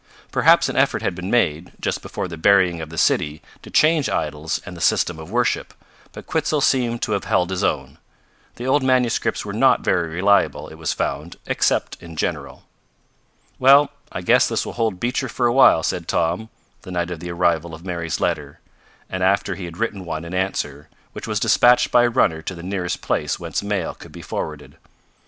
[0.31, 4.09] Perhaps an effort had been made, just before the burying of the city, to change
[4.09, 5.75] idols and the system of worship,
[6.11, 7.99] but Quitzel seemed to have held his own.
[8.55, 12.63] The old manuscripts were not very reliable, it was found, except in general.
[13.59, 16.49] "Well, I guess this will hold Beecher for a while," said Tom,
[16.81, 18.59] the night of the arrival of Mary's letter,
[19.07, 22.55] and after he had written one in answer, which was dispatched by a runner to
[22.55, 24.77] the nearest place whence mail could be forwarded.